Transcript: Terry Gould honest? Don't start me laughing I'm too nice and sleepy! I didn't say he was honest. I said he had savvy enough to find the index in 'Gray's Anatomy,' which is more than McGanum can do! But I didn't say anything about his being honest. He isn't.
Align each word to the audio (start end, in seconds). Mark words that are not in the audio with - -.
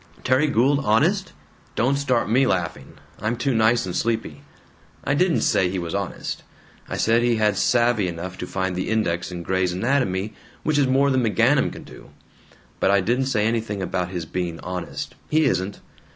Terry 0.23 0.47
Gould 0.47 0.83
honest? 0.83 1.31
Don't 1.75 1.95
start 1.95 2.27
me 2.27 2.47
laughing 2.47 2.93
I'm 3.19 3.37
too 3.37 3.53
nice 3.53 3.85
and 3.85 3.95
sleepy! 3.95 4.41
I 5.03 5.13
didn't 5.13 5.41
say 5.41 5.69
he 5.69 5.77
was 5.77 5.93
honest. 5.93 6.41
I 6.89 6.97
said 6.97 7.21
he 7.21 7.35
had 7.35 7.55
savvy 7.55 8.07
enough 8.07 8.35
to 8.39 8.47
find 8.47 8.75
the 8.75 8.89
index 8.89 9.31
in 9.31 9.43
'Gray's 9.43 9.73
Anatomy,' 9.73 10.33
which 10.63 10.79
is 10.79 10.87
more 10.87 11.11
than 11.11 11.21
McGanum 11.23 11.71
can 11.71 11.83
do! 11.83 12.09
But 12.79 12.89
I 12.89 12.99
didn't 12.99 13.27
say 13.27 13.45
anything 13.45 13.79
about 13.79 14.09
his 14.09 14.25
being 14.25 14.59
honest. 14.61 15.13
He 15.29 15.43
isn't. 15.45 15.81